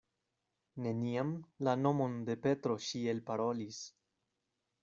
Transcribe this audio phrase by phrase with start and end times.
[0.85, 1.33] Neniam
[1.67, 3.83] la nomon de Petro ŝi elparolis.